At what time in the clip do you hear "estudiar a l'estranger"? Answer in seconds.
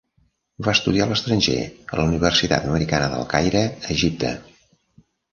0.75-1.57